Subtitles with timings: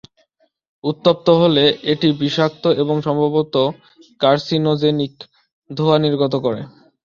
[0.83, 1.63] উত্তপ্ত হলে
[1.91, 3.55] এটি বিষাক্ত এবং সম্ভবত
[4.21, 5.13] কার্সিনোজেনিক
[5.69, 6.61] ধোঁয়া নির্গত করে।